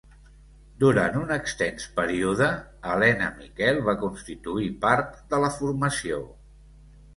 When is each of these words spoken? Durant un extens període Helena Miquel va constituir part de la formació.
Durant 0.83 1.17
un 1.19 1.33
extens 1.35 1.85
període 1.99 2.47
Helena 2.95 3.29
Miquel 3.43 3.83
va 3.91 3.97
constituir 4.07 4.73
part 4.89 5.15
de 5.37 5.45
la 5.47 5.55
formació. 5.61 6.27